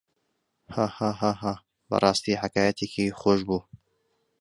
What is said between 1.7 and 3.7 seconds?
بەڕاستی حەکایەتێکی خۆش بوو.